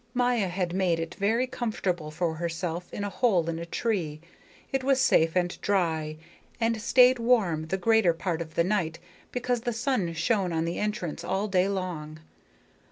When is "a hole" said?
3.03-3.47